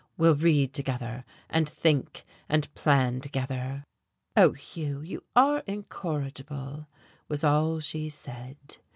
[0.17, 3.83] We'll read together, and think and plan together."
[4.35, 6.87] "Oh, Hugh, you are incorrigible,"
[7.27, 8.77] was all she said.